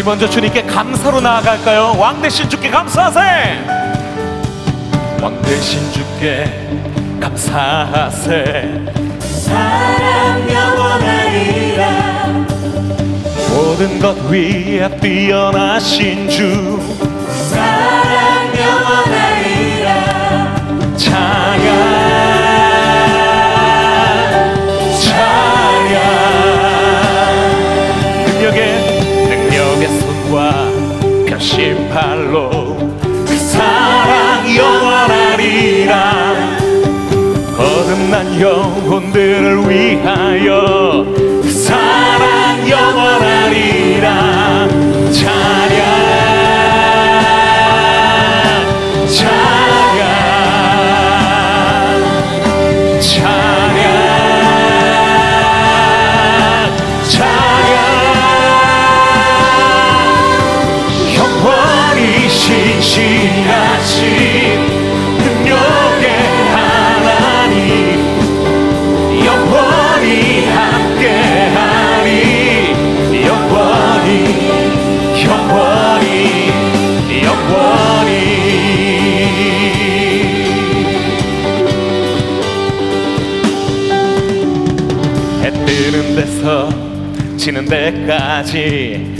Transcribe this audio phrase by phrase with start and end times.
[0.00, 1.94] 우리 먼저 주님께 감사로 나아갈까요?
[1.98, 3.20] 왕 대신 주께 감사하세.
[5.20, 6.46] 왕 대신 주께
[7.20, 8.86] 감사하세.
[9.20, 11.84] 사랑 영원하리라.
[13.50, 16.80] 모든 것 위에 뛰어나신 주.
[38.10, 41.06] 영원한 영혼들을 위하여
[41.48, 44.08] 사랑 영원하리라.
[45.12, 46.29] 찬양
[88.50, 89.19] sim.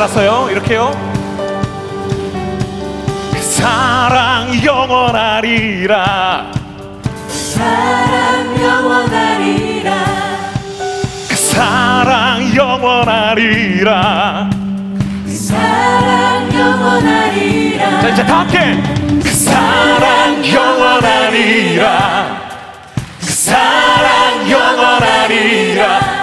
[0.00, 0.48] 따라서요.
[0.50, 0.92] 이렇게요.
[3.34, 6.52] 그 사랑 영원하리라.
[7.02, 9.92] 그 사랑 영원하리라.
[11.28, 14.50] 그 사랑 영원하리라.
[15.26, 18.00] 그 사랑 영원하리라.
[18.00, 18.82] 자 이제 다 함께.
[19.22, 22.40] 그 사랑 영원하리라.
[23.20, 26.19] 그 사랑 영원하리라.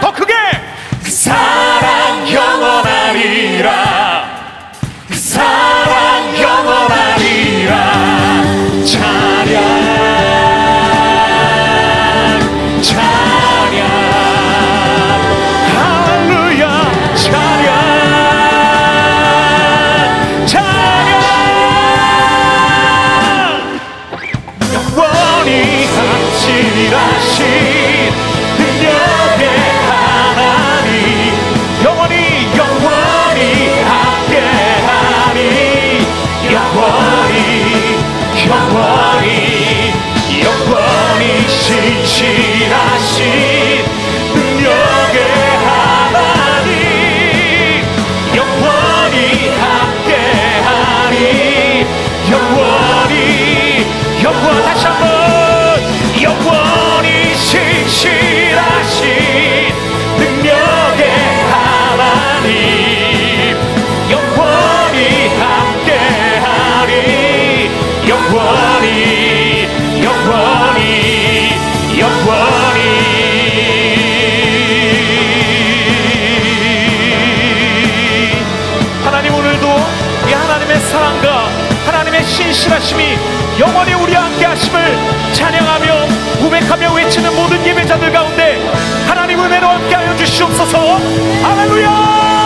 [82.27, 83.17] 신실하심이
[83.59, 84.97] 영원히 우리와 함께 하심을
[85.33, 86.07] 찬양하며
[86.41, 88.61] 고백하며 외치는 모든 예배자들 가운데
[89.07, 90.99] 하나님 은혜로 함께 하여 주시옵소서.
[91.43, 92.36] 할렐루야!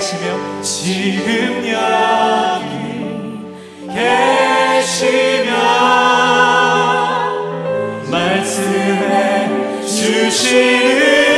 [0.00, 2.64] 계시며 지금 여기
[3.94, 5.52] 계시며
[8.10, 11.29] 말씀해 주시는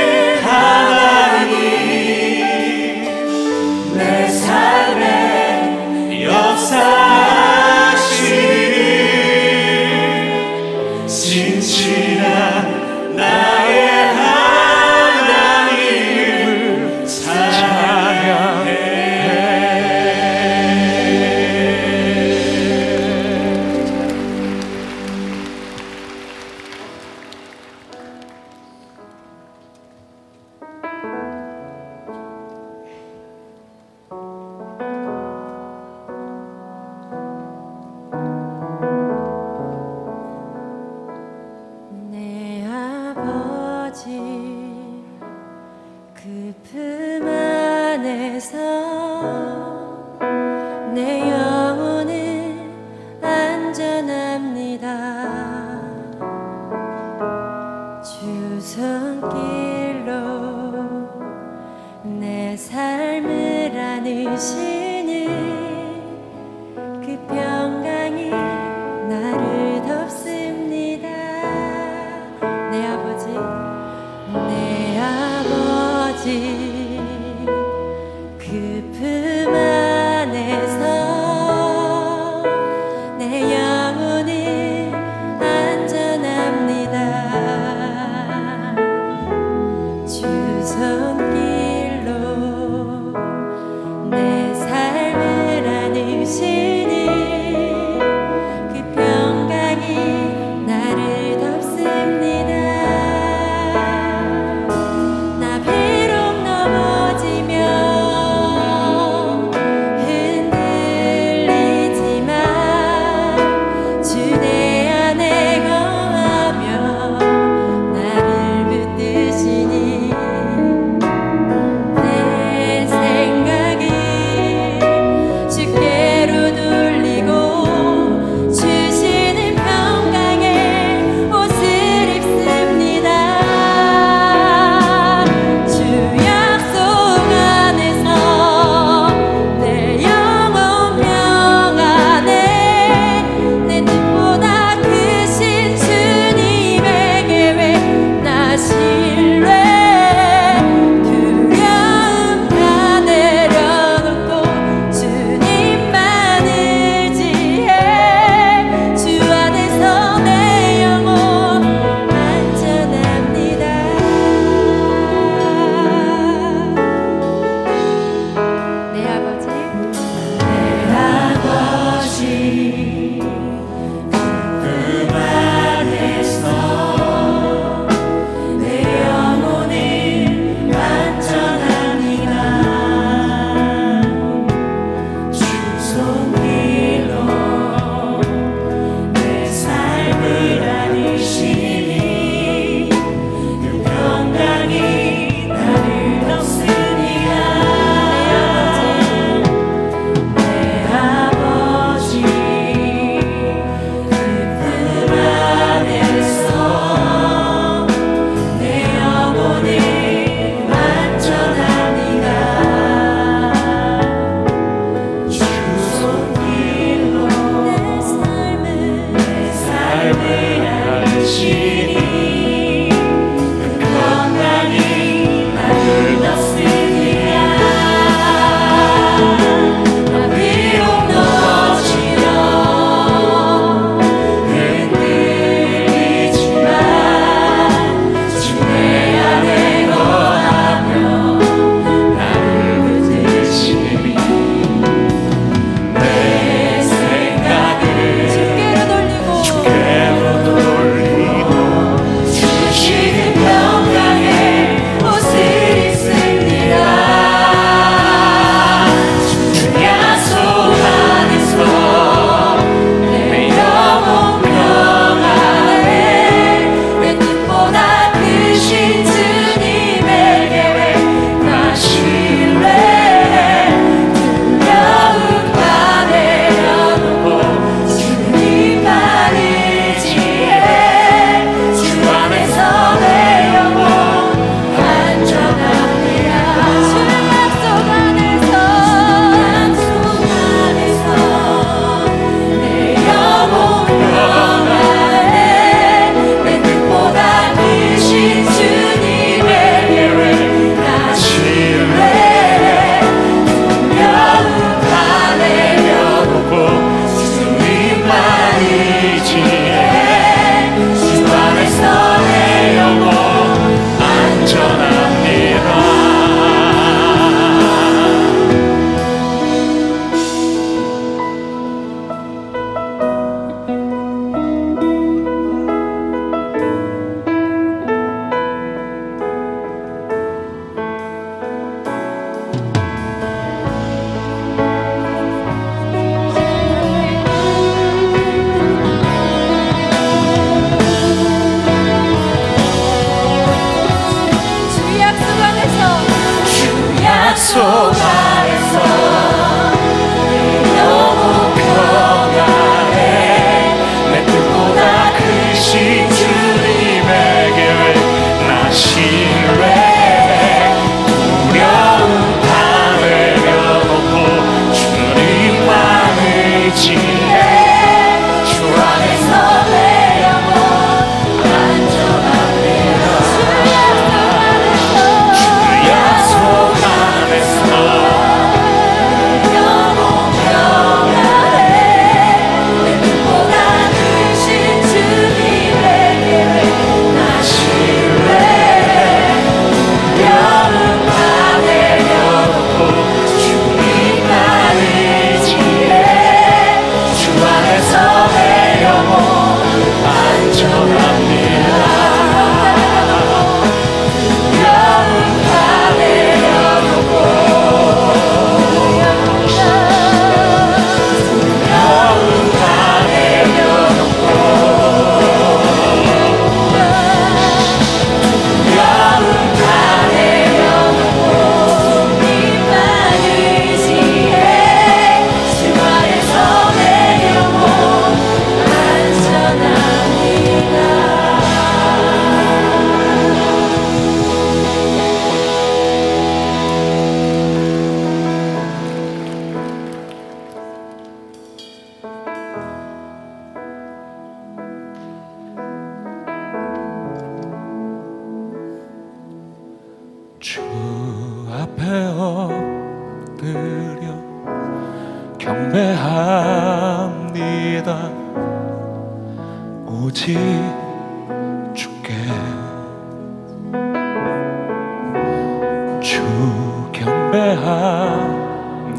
[467.32, 468.92] 경배합니다.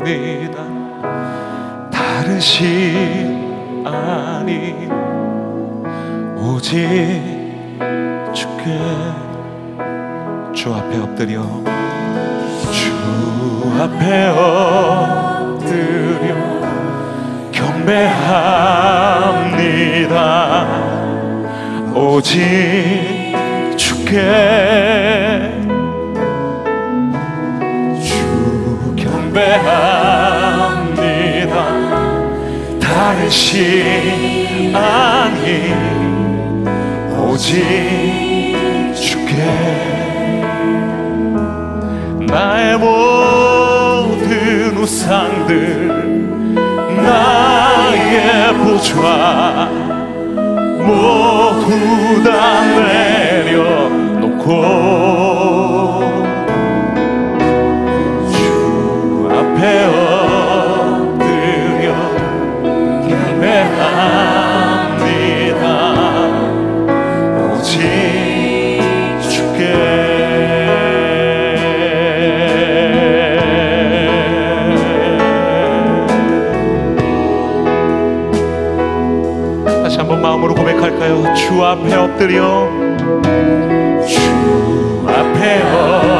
[1.91, 4.89] 다른 신 아니
[6.35, 6.73] 오직
[8.33, 8.79] 주께
[10.51, 11.43] 주 앞에 엎드려
[12.71, 12.91] 주
[13.79, 14.29] 앞에
[15.49, 16.33] 엎드려
[17.51, 18.73] 경배합니다.
[21.93, 22.41] 오직
[23.77, 25.62] 주께
[29.33, 31.55] 경배합니다.
[32.79, 35.73] 다른 신 아니
[37.17, 39.33] 오직 주께.
[42.27, 45.87] 나의 모든 우상들
[47.03, 49.67] 나의 보좌
[50.79, 54.51] 모두 다 내려놓고
[80.93, 81.34] 고백할까요?
[81.34, 82.69] 주 앞에 엎드려
[84.06, 86.12] 주 앞에 엎드려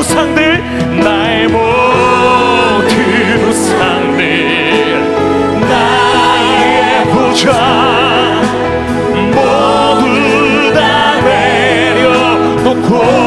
[0.00, 4.22] 우상들 나의 모든 우상들
[5.60, 7.52] 나의 보좌
[9.34, 13.19] 모두 다 내려놓고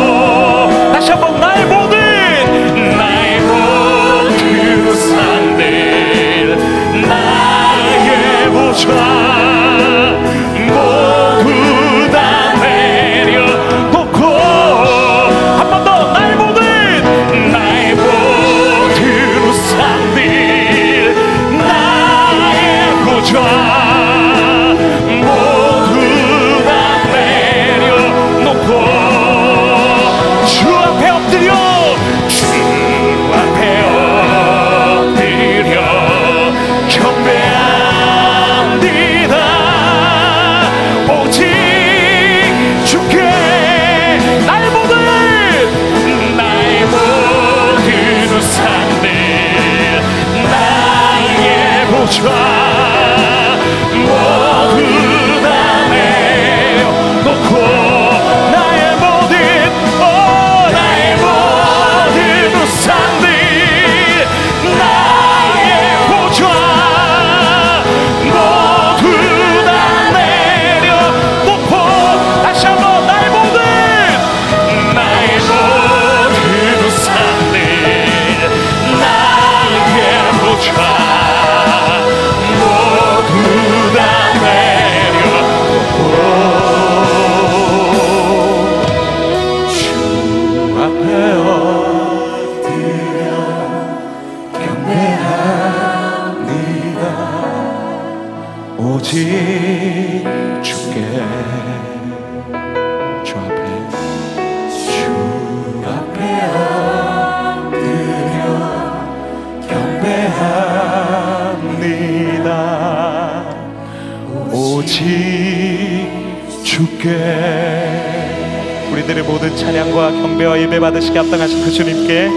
[121.13, 122.27] 받으시게 합당하신 그 주님께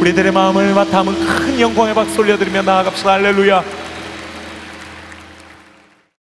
[0.00, 3.12] 우리들의 마음을 담은 큰 영광의 박수 올려드리며 나아갑시다.
[3.14, 3.79] 할렐루야